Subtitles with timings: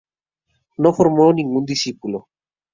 [0.79, 2.27] No formó a ningún discípulo.